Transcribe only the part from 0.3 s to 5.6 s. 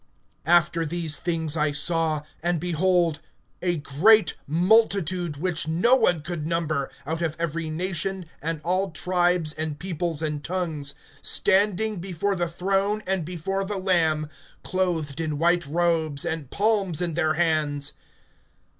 (9)After these things I saw, and behold a great multitude,